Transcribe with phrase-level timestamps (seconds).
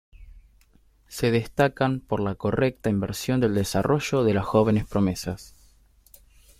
[1.07, 5.53] Se destacan por la correcta inversión del desarrollo de las jóvenes promesas.